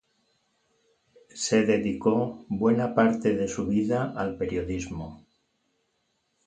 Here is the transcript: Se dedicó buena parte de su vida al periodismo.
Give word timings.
Se 1.35 1.63
dedicó 1.63 2.43
buena 2.49 2.95
parte 2.95 3.35
de 3.35 3.47
su 3.47 3.67
vida 3.67 4.11
al 4.17 4.35
periodismo. 4.35 5.23